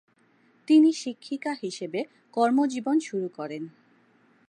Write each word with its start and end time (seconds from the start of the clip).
তিনি 0.67 0.89
শিক্ষিকা 0.93 1.53
হিসেবে 1.63 1.99
কর্মজীবন 2.33 2.97
শুরু 2.99 3.27
করেন। 3.29 3.63